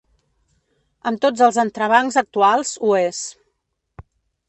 Amb 1.11 1.21
tots 1.27 1.45
els 1.49 1.61
entrebancs 1.65 2.19
actuals, 2.25 2.75
ho 2.91 2.99
és. 3.07 3.25